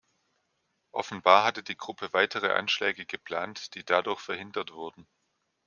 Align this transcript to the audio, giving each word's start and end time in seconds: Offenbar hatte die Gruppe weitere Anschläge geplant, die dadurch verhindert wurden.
Offenbar 0.95 1.43
hatte 1.43 1.61
die 1.61 1.77
Gruppe 1.77 2.11
weitere 2.11 2.53
Anschläge 2.53 3.05
geplant, 3.05 3.75
die 3.75 3.83
dadurch 3.85 4.19
verhindert 4.21 4.71
wurden. 4.73 5.05